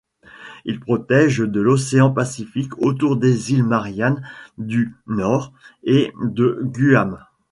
[0.65, 4.27] Il protège de l'océan Pacifique autour des Îles Mariannes
[4.57, 7.23] du Nord et de Guam.